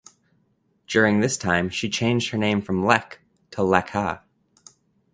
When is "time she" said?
1.37-1.87